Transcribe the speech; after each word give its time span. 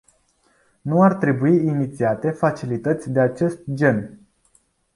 Nu 0.81 1.01
ar 1.03 1.13
trebui 1.15 1.55
inițiate 1.67 2.31
facilități 2.31 3.09
de 3.11 3.19
acest 3.19 3.59
gen. 3.73 4.19